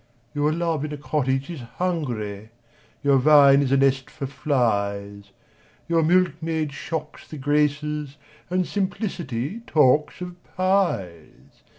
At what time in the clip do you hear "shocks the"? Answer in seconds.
6.73-7.37